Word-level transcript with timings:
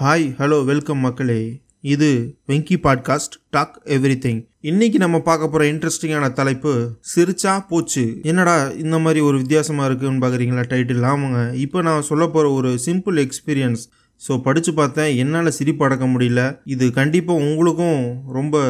Hi 0.00 0.24
hello 0.38 0.64
welcome 0.64 0.98
மக்களே. 0.98 1.62
இது 1.80 2.36
Venky 2.48 2.76
podcast 2.82 3.32
talk 3.50 3.82
every 3.84 4.16
thing 4.24 4.38
இன்னைக்கு 4.60 4.98
நம்ம 4.98 5.20
பார்க்க 5.20 5.48
போகிற 5.48 5.72
இன்ட்ரெஸ்டிங்கான 5.72 6.32
தலைப்பு 6.32 6.72
சிரிச்சா 7.14 7.66
போச்சு. 7.68 8.20
என்னடா 8.22 8.68
இந்த 8.70 8.98
மாதிரி 8.98 9.20
ஒரு 9.20 9.36
வித்தியாசமாக 9.36 9.88
இருக்குன்னு 9.88 10.22
பார்க்குறீங்களா 10.26 10.64
டைட்டில் 10.72 11.08
ஆமாங்க. 11.12 11.54
இப்போ 11.54 11.82
நான் 11.82 12.02
சொல்ல 12.02 12.26
போகிற 12.26 12.52
ஒரு 12.52 12.78
சிம்பிள் 12.86 13.18
எக்ஸ்பீரியன்ஸ் 13.24 13.82
ஸோ 14.28 14.42
படித்து 14.42 14.74
பார்த்தேன் 14.74 15.16
என்னால் 15.16 15.50
சிரிப்பு 15.50 15.84
அடக்க 15.84 16.06
முடியல. 16.06 16.60
இது 16.64 16.92
கண்டிப்பாக 16.92 17.40
உங்களுக்கும் 17.40 18.22
ரொம்ப 18.26 18.64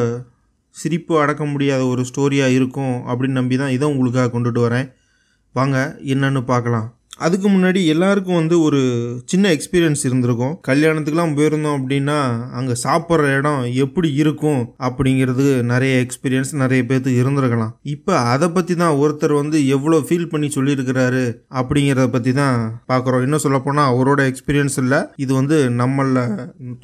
சிரிப்பு 0.69 1.21
அடக்க 1.21 1.45
முடியாத 1.45 1.85
ஒரு 1.85 2.05
ஸ்டோரியாக 2.11 2.47
இருக்கும் 2.47 2.95
அப்படின்னு 3.07 3.39
நம்பி 3.41 3.57
தான் 3.57 3.69
இதை 3.69 3.89
உங்களுக்காக 3.91 4.39
கொண்டுட்டு 4.39 4.63
வரேன். 4.67 4.89
வாங்க 5.53 5.99
என்னன்னு 6.15 6.41
பார்க்கலாம். 6.41 6.98
அதுக்கு 7.25 7.47
முன்னாடி 7.53 7.81
எல்லாருக்கும் 7.93 8.39
வந்து 8.39 8.55
ஒரு 8.67 8.81
சின்ன 9.31 9.51
எக்ஸ்பீரியன்ஸ் 9.55 10.03
இருந்திருக்கும். 10.07 10.53
கல்யாணத்துக்குலாம் 10.69 11.35
போயிருந்தோம் 11.37 11.77
அப்படின்னா 11.79 12.17
அங்கே 12.59 12.75
சாப்பிட்ற 12.85 13.31
இடம் 13.39 13.61
எப்படி 13.85 14.11
இருக்கும் 14.21 14.61
அப்படிங்கிறது 14.87 15.45
நிறைய 15.71 15.93
எக்ஸ்பீரியன்ஸ் 16.05 16.53
நிறைய 16.63 16.81
பேர்த்துக்கு 16.89 17.23
இருந்திருக்கலாம். 17.23 17.73
இப்போ 17.95 18.13
அதை 18.33 18.49
பற்றி 18.57 18.75
தான் 18.83 18.97
ஒருத்தர் 19.03 19.35
வந்து 19.41 19.59
எவ்வளோ 19.75 19.99
ஃபீல் 20.07 20.29
பண்ணி 20.33 20.49
சொல்லியிருக்கிறாரு 20.57 21.23
அப்படிங்கிறத 21.61 22.07
பற்றி 22.15 22.33
தான் 22.41 22.57
பார்க்குறோம் 22.91 23.23
இன்னும் 23.27 23.43
சொல்லப்போனால் 23.45 23.91
அவரோட 23.93 24.21
எக்ஸ்பீரியன்ஸ் 24.31 24.77
இல்லை. 24.83 25.01
இது 25.23 25.31
வந்து 25.39 25.57
நம்மள 25.81 26.25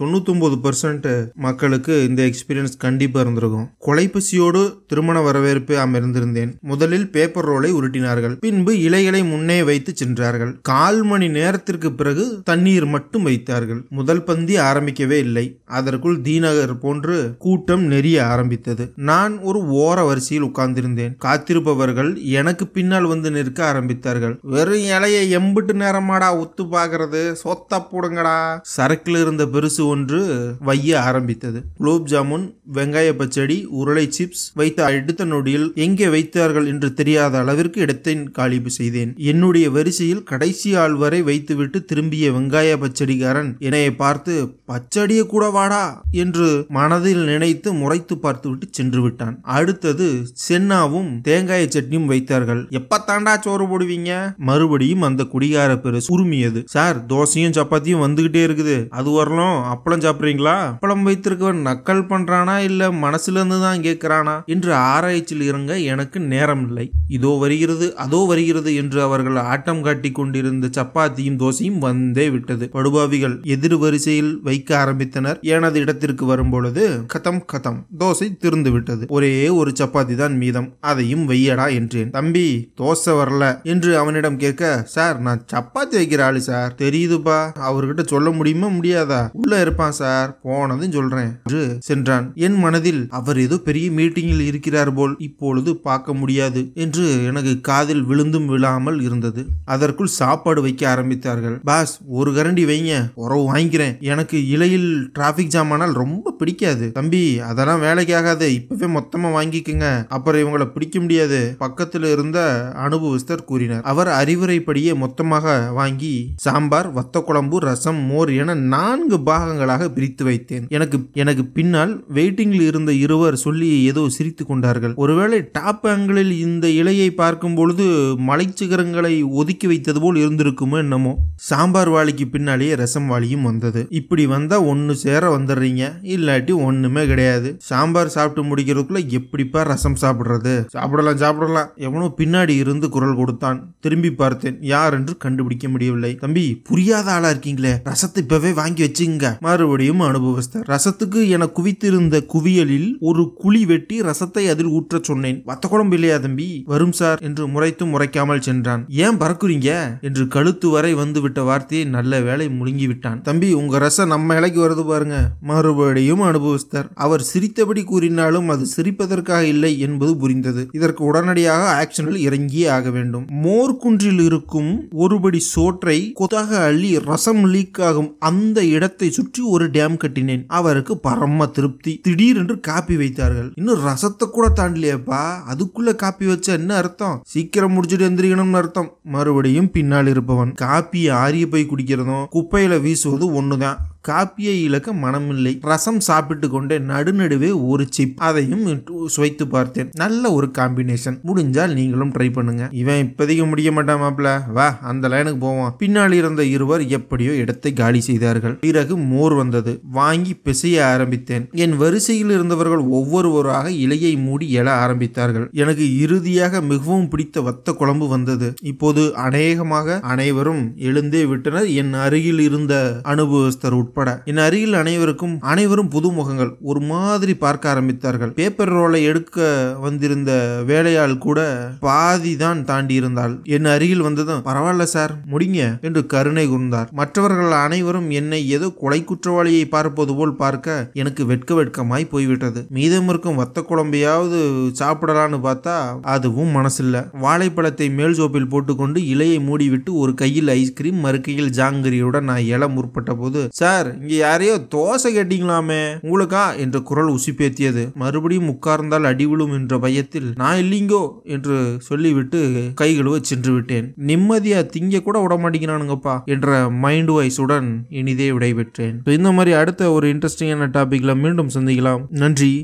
தொண்ணூத்தொம்பது 0.01 0.57
பர்சன்ட் 0.65 1.09
மக்களுக்கு 1.47 1.93
இந்த 2.09 2.21
எக்ஸ்பீரியன்ஸ் 2.29 2.75
கண்டிப்பாக 2.85 3.23
இருந்திருக்கும். 3.25 3.67
கொலைப்பசியோடு 3.87 4.61
திருமண 4.91 5.17
வரவேற்பு 5.27 5.73
அமர்ந்திருந்தேன். 5.85 6.51
முதலில் 6.71 7.07
பேப்பர் 7.15 7.47
ரோலை 7.49 7.71
உருட்டினார்கள். 7.79 8.35
பின்பு 8.45 8.73
இலைகளை 8.87 9.21
முன்னே 9.31 9.59
வைத்து 9.69 9.91
சென்றார்கள் 10.25 10.53
கால் 10.69 10.99
மணி 11.09 11.27
நேரத்திற்கு 11.37 11.89
பிறகு 11.99 12.23
தண்ணீர் 12.49 12.85
மட்டும் 12.93 13.25
வைத்தார்கள். 13.27 13.81
முதல் 13.97 14.23
பந்தி 14.29 14.55
ஆரம்பிக்கவே 14.69 15.17
இல்லை. 15.25 15.45
அதற்குள் 15.79 16.17
தீநகர் 16.27 16.73
போன்று 16.83 17.15
கூட்டம் 17.45 17.83
நெறிய 17.91 18.17
ஆரம்பித்தது. 18.33 18.83
நான் 19.09 19.33
ஒரு 19.49 19.59
ஓர 19.83 19.97
வரிசையில் 20.09 20.47
உட்கார்ந்திருந்தேன். 20.47 21.13
காத்திருப்பவர்கள் 21.25 22.11
எனக்கு 22.39 22.65
பின்னால் 22.77 23.09
வந்து 23.13 23.31
நிற்க 23.37 23.61
ஆரம்பித்தார்கள். 23.71 24.35
வெறும் 24.55 24.87
இலையை 24.95 25.23
எம்பிட்டு 25.39 25.75
நேரமாடா 25.83 26.29
ஒத்து 26.41 26.65
பாக்குறது 26.75 27.21
சொத்த 27.43 27.81
போடுங்கடா. 27.91 28.37
சரக்கில் 28.75 29.19
இருந்த 29.23 29.45
பெருசு 29.55 29.83
ஒன்று 29.93 30.21
வைய 30.69 30.91
ஆரம்பித்தது. 31.09 31.61
குலோப் 31.79 32.09
ஜாமுன் 32.13 32.47
வெங்காய 32.79 33.09
பச்சடி 33.21 33.59
உருளை 33.81 34.05
சிப்ஸ் 34.17 34.45
வைத்த 34.61 34.79
அடுத்த 34.89 35.29
நொடியில் 35.33 35.69
எங்கே 35.87 36.07
வைத்தார்கள் 36.17 36.69
என்று 36.73 36.91
தெரியாத 37.01 37.33
அளவிற்கு 37.43 37.79
இடத்தை 37.85 38.13
காலிப்பு 38.39 38.71
செய்தேன். 38.79 39.11
என்னுடைய 39.31 39.65
வரிசையில் 39.75 40.14
கடைசி 40.23 40.75
ஆள் 40.75 40.95
வரை 40.95 41.21
வைத்துவிட்டு 41.21 41.85
திரும்பிய 41.85 42.31
வெங்காய 42.31 42.77
பச்சடிக்காரன் 42.77 43.55
என்னைய 43.59 43.95
பார்த்து 43.95 44.33
பச்சடிய 44.69 45.21
கூட 45.33 45.45
வாடா 45.55 45.81
என்று 46.23 46.47
மனதில் 46.77 47.23
நினைத்து 47.31 47.69
முறைத்து 47.81 48.15
பார்த்துவிட்டு 48.23 48.67
சென்று 48.77 49.01
விட்டான் 49.01 49.35
அடுத்தது 49.55 50.07
சென்னாவும் 50.45 51.09
தேங்காயை 51.27 51.67
சட்னியும் 51.67 52.09
வைத்தார்கள். 52.11 52.61
எப்ப 52.79 52.99
தாண்டா 53.09 53.33
சோறு 53.45 53.65
போடுவீங்க? 53.71 54.11
மறுபடியும் 54.49 55.05
அந்த 55.09 55.23
குடிகார 55.33 55.71
பெருசு 55.83 56.09
உரிமையது 56.15 56.61
சார் 56.75 56.97
தோசையும் 57.11 57.55
சப்பாத்தியும் 57.59 58.03
வந்துகிட்டே 58.05 58.41
இருக்குது. 58.47 58.77
அது 58.99 59.09
வரலாம் 59.17 59.57
அப்பளம் 59.73 60.03
சாப்பிடுறீங்களா? 60.05 60.55
அப்பளம் 60.73 61.05
வைத்திருக்கவன் 61.09 61.61
நக்கல் 61.69 62.07
பண்றானா 62.11 62.57
இல்ல 62.69 62.89
மனசுல 63.05 63.39
இருந்து 63.39 63.59
தான் 63.67 63.83
கேட்கிறானா 63.87 64.35
என்று 64.55 64.73
ஆராய்ச்சியில் 64.93 65.47
இறங்க 65.49 65.73
எனக்கு 65.93 66.19
நேரம் 66.33 66.65
இல்லை 66.67 66.87
இதோ 67.17 67.31
வருகிறது 67.43 67.87
அதோ 68.05 68.19
வருகிறது 68.31 68.71
என்று 68.81 68.99
அவர்கள் 69.07 69.39
ஆட்டம் 69.51 69.81
காட்டி 69.81 70.09
கொண்டிருந்த 70.11 70.69
சப்பாத்தியும் 70.79 71.39
தோசையும் 71.43 71.79
வந்தே 71.87 72.27
விட்டது. 72.35 72.65
படுபாவிகள் 72.75 73.35
எதிர் 73.55 73.77
வரிசையில் 73.83 74.33
வைக்க 74.55 74.71
ஆரம்பித்தனர். 74.83 75.39
எனது 75.41 75.79
இடத்திற்கு 75.79 76.25
வரும்பொழுது 76.25 76.83
கதம் 77.13 77.41
கதம். 77.53 77.79
தோசை 77.99 78.37
திறந்து 78.37 78.71
விட்டது 78.71 79.05
ஒரே 79.07 79.49
ஒரு 79.49 79.71
சப்பாத்தி 79.79 80.15
தான் 80.15 80.35
மீதம். 80.37 80.67
அதையும் 80.79 81.29
வையடா 81.29 81.65
என்றேன். 81.73 82.09
தம்பி 82.09 82.47
தோசை 82.81 83.13
வரல 83.19 83.43
என்று 83.63 83.97
அவனிடம் 83.97 84.37
கேட்க 84.37 84.83
சார் 84.85 85.19
நான் 85.19 85.45
சப்பாத்தி 85.53 85.95
வைக்கிற 85.99 86.21
ஆளு 86.21 86.41
சார். 86.41 86.75
தெரியுதுப்பா. 86.77 87.37
அவர்கிட்ட 87.69 88.03
சொல்ல 88.05 88.31
முடியுமா 88.31 88.67
முடியாதா? 88.67 89.29
உள்ள 89.33 89.61
இருப்பான் 89.61 89.91
சார். 89.91 90.39
போனதும் 90.41 90.91
சொல்றேன் 90.91 91.31
என்று 91.43 91.77
சென்றான். 91.79 92.31
என் 92.35 92.57
மனதில் 92.59 93.07
அவர் 93.09 93.39
ஏதோ 93.39 93.57
பெரிய 93.57 93.89
மீட்டிங்கில் 93.89 94.45
இருக்கிறார் 94.45 94.93
போல் 94.93 95.15
இப்பொழுது 95.17 95.75
பார்க்க 95.77 96.13
முடியாது 96.13 96.71
என்று 96.73 97.25
எனக்கு 97.25 97.61
காதில் 97.61 98.03
விழுந்தும் 98.05 98.45
விழாமல் 98.45 99.01
இருந்தது. 99.01 99.45
அதற்குள் 99.65 100.15
சாப்பாடு 100.21 100.61
வைக்க 100.61 100.81
ஆரம்பித்தார்கள். 100.95 101.57
பாஸ் 101.63 101.99
ஒரு 102.07 102.31
கரண்டி 102.31 102.65
வைங்க. 102.71 102.93
உறவு 103.15 103.43
வாங்கிக்கிறேன். 103.53 103.99
எனக்கு 103.99 104.44
இலையில் 104.47 105.11
டிராஃபிக் 105.19 105.53
ஜாம் 105.55 105.71
ஆனால் 105.71 105.93
ரொம்ப 105.93 106.31
பிடிக்காது. 106.31 106.91
தம்பி 106.91 107.39
அதெல்லாம் 107.39 107.79
வேலைக்கு 107.79 108.15
ஆகாது 108.15 108.53
இப்பவே 108.53 108.87
மொத்தமா 108.93 109.29
வாங்கிக்கங்க. 109.37 110.07
அப்புறம் 110.07 110.41
இவங்களை 110.41 110.65
பிடிக்க 110.71 110.99
முடியாது. 110.99 111.55
பக்கத்தில் 111.57 112.03
இருந்த 112.03 112.39
அனுபவஸ்தர் 112.85 113.45
கூறினார். 113.45 113.83
அவர் 113.83 114.07
அறிவுரைப்படியே 114.07 114.95
மொத்தமாக 114.95 115.71
வாங்கி 115.71 116.13
சாம்பார் 116.35 116.89
வத்த 116.93 117.23
குழம்பு 117.23 117.57
ரசம் 117.59 118.01
மோர் 118.11 118.33
என 118.33 118.53
நான்கு 118.53 119.17
பாகங்களாக 119.17 119.89
பிரித்து 119.89 120.25
வைத்தேன். 120.25 120.67
எனக்கு 120.69 120.99
எனக்கு 121.13 121.45
பின்னால் 121.45 121.93
வெயிட்டிங்கில் 122.13 122.67
இருந்த 122.67 122.91
இருவர் 122.93 123.35
சொல்லி 123.35 123.83
ஏதோ 123.83 124.09
சிரித்து 124.09 124.45
கொண்டார்கள். 124.45 124.93
ஒருவேளை 124.95 125.39
டாப் 125.51 125.85
ஆங்கிளில் 125.85 126.31
இந்த 126.39 126.67
இலையை 126.67 127.09
பார்க்கும் 127.09 127.55
பொழுது 127.55 127.85
மலைச்சிகரங்களை 128.27 129.23
ஒதுக்கி 129.29 129.67
வைத்தது 129.67 130.01
போல் 130.01 130.15
இருந்திருக்குமோ 130.15 130.77
என்னமோ. 130.77 131.13
சாம்பார் 131.35 131.89
வாளிக்கு 131.89 132.27
பின்னாலேயே 132.27 132.75
ரசம் 132.75 133.09
வாளியும் 133.11 133.41
வந்தது. 133.41 133.81
இப்படி 133.89 134.25
வந்தா 134.35 134.57
ஒன்று 134.71 134.95
சேர 135.05 135.23
வந்துடுறீங்க. 135.37 135.83
இல்லாட்டி 136.15 136.53
ஒண்ணுமே 136.67 137.03
கிடையாது. 137.11 137.49
சாம்பார் 137.69 138.13
சாப்பிட்டு 138.15 138.41
முடிக்கிறதுக்குள்ள 138.49 139.01
எப்படிப்பா 139.19 139.61
ரசம் 139.71 139.99
சாப்பிடுறது? 140.01 140.53
சாப்பிடலாம் 140.75 141.21
சாப்பிடலாம். 141.23 141.69
எவனோ 141.87 142.07
பின்னாடி 142.19 142.53
இருந்து 142.63 142.89
குரல் 142.89 143.19
கொடுத்தான். 143.21 143.59
திரும்பி 143.79 144.11
பார்த்தேன். 144.21 144.57
யார் 144.73 144.95
என்று 144.97 145.13
கண்டுபிடிக்க 145.17 145.65
முடியவில்லை. 145.67 146.11
தம்பி 146.23 146.45
புரியாத 146.69 147.07
ஆளா 147.11 147.29
இருக்கீங்களே. 147.29 147.73
ரசத்தை 147.89 148.21
இப்பவே 148.23 148.51
வாங்கி 148.61 148.81
வச்சுங்க 148.85 149.25
மறுபடியும் 149.45 150.01
அனுபவஸ்தர் 150.07 150.65
ரசத்துக்கு 150.73 151.21
என 151.35 151.49
குவித்திருந்த 151.57 152.15
குவியலில் 152.33 152.89
ஒரு 153.09 153.23
குழி 153.41 153.61
வெட்டி 153.71 153.95
ரசத்தை 154.09 154.43
அதில் 154.53 154.71
ஊற்ற 154.77 155.01
சொன்னேன். 155.01 155.39
வத்த 155.49 155.65
குழம்பு 155.67 155.95
இல்லையா 155.97 156.17
தம்பி? 156.17 156.47
வரும் 156.65 156.95
சார் 156.99 157.21
என்று 157.27 157.43
முறைத்தும் 157.47 157.93
முறைக்காமல் 157.93 158.45
சென்றான். 158.47 158.83
ஏன் 159.05 159.19
பறக்குறீங்க? 159.21 159.69
என்று 160.07 160.23
கழுத்து 160.35 160.67
வரை 160.69 160.91
வந்து 161.01 161.21
விட்ட 161.21 161.41
வார்த்தையை 161.43 161.85
நல்ல 161.97 162.21
வேலை 162.27 162.47
முழுங்கி 162.59 162.87
விட்டான் 162.87 163.21
தம்பி 163.21 163.49
உங்க 163.61 163.77
ரசம் 163.77 164.13
நம்ம 164.15 164.24
இலைக்கு 164.29 164.69
வருது 164.69 164.87
பாருங்க. 164.87 165.29
மறுபடியும் 165.41 166.21
அனுபவிஸ்தர். 166.21 166.85
அவர் 166.93 167.21
சிரித்தபடி 167.21 167.83
கூறினாலும் 167.83 168.49
அது 168.49 168.67
சிரிப்பதற்காக 168.75 169.41
இல்லை 169.41 169.79
என்பது 169.79 170.17
புரிந்தது. 170.17 170.69
இதற்கு 170.71 171.03
உடனடியாக 171.03 171.63
ஆக்ஷனில் 171.75 172.23
இறங்கியே 172.27 172.69
ஆக 172.69 172.89
வேண்டும். 172.89 173.25
மோர்குன்றில் 173.43 174.23
இருக்கும் 174.23 174.87
ஒருபடி 174.97 175.37
சோற்றை 175.37 176.11
கொத்தாக 176.13 176.63
அள்ளி 176.63 176.99
ரசம் 176.99 177.43
லீக் 177.45 177.81
ஆகும் 177.81 178.15
அந்த 178.19 178.65
இடத்தை 178.65 179.09
சுற்றி 179.09 179.43
ஒரு 179.43 179.69
டேம் 179.69 179.97
கட்டினேன். 179.97 180.43
அவருக்கு 180.47 180.97
பரம 180.97 181.47
திருப்தி. 181.47 181.99
திடீரென்று 182.03 182.59
காப்பி 182.59 182.97
வைத்தார்கள். 182.97 183.51
இன்னும் 183.55 183.79
ரசத்தை 183.85 184.29
கூட 184.29 184.51
தாண்டலையப்பா. 184.55 185.23
அதுக்குள்ள 185.51 185.95
காப்பி 185.95 186.25
வச்ச 186.25 186.51
என்ன 186.51 186.75
அர்த்தம்? 186.75 187.21
சீக்கிரம் 187.25 187.73
முடிச்சுட்டு 187.75 188.05
எந்திரிக்கணும்னு 188.09 188.51
அர்த்தம். 188.51 188.97
மறுபடியும் 189.03 189.71
பின்னால் 189.71 190.07
இருப்பவன் 190.07 190.53
காப்பியை 190.61 191.11
ஆரிய 191.11 191.47
போய் 191.47 191.67
குடிக்கிறதும் 191.69 192.25
குப்பையில 192.31 192.81
வீசுவது 192.81 193.41
ஒண்ணுதான். 193.41 193.77
காப்பியை 194.07 194.55
இழக்க 194.61 194.93
மனமில்லை. 194.93 195.57
ரசம் 195.61 195.99
சாப்பிட்டு 195.99 196.49
கொண்டே 196.49 196.77
நடுநடுவே 196.77 197.67
ஒரு 197.67 197.85
சிப் 197.89 198.13
அதையும் 198.17 198.83
சுவைத்து 199.07 199.47
பார்த்தேன். 199.47 199.89
நல்ல 199.95 200.33
ஒரு 200.33 200.51
காம்பினேஷன் 200.57 201.17
முடிஞ்சால் 201.25 201.73
நீங்களும் 201.73 202.11
ட்ரை 202.11 202.31
பண்ணுங்க. 202.31 202.69
இவன் 202.71 203.01
இப்போதைக்கு 203.05 203.47
முடிய 203.47 203.71
மாட்டான் 203.71 204.01
மாப்பிள. 204.01 204.51
வா 204.53 204.77
அந்த 204.81 205.07
லைனுக்கு 205.07 205.39
போவோம். 205.39 205.75
பின்னால் 205.77 206.11
இருந்த 206.11 206.43
இருவர் 206.45 206.87
எப்படியோ 206.87 207.33
இடத்தை 207.35 207.73
காலி 207.73 208.01
செய்தார்கள். 208.01 208.55
பிறகு 208.55 208.97
மோர் 208.97 209.33
வந்தது. 209.33 209.79
வாங்கி 209.91 210.35
பிசைய 210.45 210.81
ஆரம்பித்தேன். 210.81 211.47
என் 211.51 211.77
வரிசையில் 211.77 212.29
இருந்தவர்கள் 212.29 212.83
ஒவ்வொருவராக 212.97 213.69
இலையை 213.69 214.13
மூடி 214.21 214.55
எழ 214.55 214.67
ஆரம்பித்தார்கள். 214.83 215.51
எனக்கு 215.51 215.99
இறுதியாக 215.99 216.61
மிகவும் 216.61 217.09
பிடித்த 217.09 217.41
வத்த 217.41 217.73
குழம்பு 217.73 218.07
வந்தது. 218.07 218.53
இப்போது 218.61 219.15
அநேகமாக 219.15 219.99
அனைவரும் 219.99 220.63
எழுந்தே 220.77 221.23
விட்டனர். 221.27 221.67
என் 221.81 221.93
அருகில் 221.93 222.39
இருந்த 222.39 223.01
அனுபவஸ்தர் 223.03 223.77
உட்பட. 223.95 224.13
என் 224.29 224.41
அருகில் 224.45 224.77
அனைவருக்கும் 224.79 225.35
அனைவரும் 225.51 225.91
புதுமுகங்கள் 225.95 226.51
ஒரு 226.69 226.81
மாதிரி 226.91 227.33
பார்க்க 227.43 227.71
ஆரம்பித்தார்கள். 227.73 228.31
பேப்பர் 228.39 228.71
ரோலை 228.75 228.99
எடுக்க 229.09 229.37
வந்திருந்த 229.85 230.31
வேலையாள் 230.69 231.15
கூட 231.25 231.39
பாதி 231.85 232.33
தான் 232.43 232.61
தாண்டி 232.69 232.95
இருந்தாள். 233.01 233.33
என் 233.55 233.69
அருகில் 233.73 234.05
வந்ததும் 234.07 234.41
பரவாயில்ல 234.47 234.87
சார் 234.95 235.13
முடிங்க 235.33 235.61
என்று 235.87 236.01
கருணை 236.13 236.45
கூர்ந்தார். 236.51 236.89
மற்றவர்கள் 237.01 237.55
அனைவரும் 237.65 238.09
என்னை 238.19 238.41
ஏதோ 238.57 238.69
கொலை 238.81 238.99
குற்றவாளியை 239.11 239.63
பார்ப்பது 239.75 240.15
போல் 240.17 240.35
பார்க்க 240.43 240.77
எனக்கு 241.01 241.21
வெட்க 241.31 241.53
வெட்கமாய் 241.59 242.11
போய்விட்டது. 242.13 242.61
மீதம் 242.77 243.09
இருக்கும் 243.13 243.39
வத்த 243.41 243.65
குழம்பையாவது 243.69 244.39
சாப்பிடலான்னு 244.81 245.39
பார்த்தா 245.47 245.75
அதுவும் 246.15 246.53
மனசில்ல. 246.57 246.95
வாழைப்பழத்தை 247.25 247.89
மேல் 247.99 248.17
சோப்பில் 248.19 248.51
போட்டுக்கொண்டு 248.53 248.99
இலையை 249.13 249.39
மூடிவிட்டு 249.49 249.91
ஒரு 250.03 250.13
கையில் 250.23 250.53
ஐஸ்கிரீம் 250.59 251.01
மறு 251.05 251.19
கையில் 251.27 251.53
ஜாங்கிரியுடன் 251.59 252.29
நான் 252.31 252.47
எழ 252.55 252.63
முற்பட்ட 252.75 253.11
போது 253.21 253.41
சார் 253.61 253.84
சார் 253.85 254.01
இங்க 254.01 254.13
யாரையோ 254.13 254.55
தோசை 254.75 255.07
கேட்டீங்களாமே. 255.07 255.81
உங்களுக்கா? 256.01 256.57
என்ற 256.57 256.79
குரல் 256.79 257.13
உசிப்பேத்தியது. 257.13 257.83
மறுபடியும் 257.93 258.49
உட்கார்ந்தால் 258.49 259.03
அடி 259.03 259.25
விழும் 259.25 259.51
என்ற 259.51 259.79
பயத்தில் 259.79 260.33
நான் 260.35 260.57
இல்லைங்கோ 260.57 261.09
என்று 261.23 261.77
சொல்லிவிட்டு 261.79 262.71
கை 262.75 262.95
கழுவ 262.95 263.17
சென்று 263.21 263.53
விட்டேன். 263.53 263.93
நிம்மதியா 264.07 264.61
திங்க 264.75 265.01
கூட 265.01 265.19
விட 265.19 265.35
மாட்டேங்கிறானுங்கப்பா 265.37 266.23
என்ற 266.25 266.69
மைண்ட் 266.69 267.09
வாய்ஸுடன் 267.09 267.67
இனிதே 267.89 268.31
விடைபெற்றேன். 268.31 269.09
இந்த 269.09 269.31
மாதிரி 269.31 269.55
அடுத்த 269.55 269.91
ஒரு 269.91 270.07
இன்ட்ரெஸ்டிங்கான 270.13 270.67
டாபிக்ல 270.73 271.15
மீண்டும் 271.15 271.49
சந்திக்கலாம். 271.53 272.05
நன்றி. 272.09 272.63